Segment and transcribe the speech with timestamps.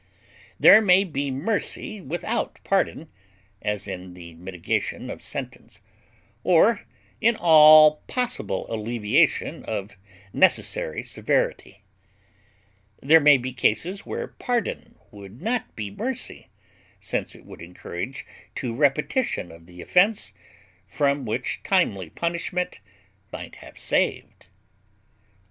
[0.59, 3.11] There may be mercy without pardon,
[3.61, 5.79] as in the mitigation of sentence,
[6.43, 6.87] or
[7.21, 9.97] in all possible alleviation of
[10.33, 11.83] necessary severity;
[12.99, 16.49] there may be cases where pardon would not be mercy,
[16.99, 18.25] since it would encourage
[18.55, 20.33] to repetition of the offense,
[20.87, 22.79] from which timely punishment
[23.31, 24.47] might have saved.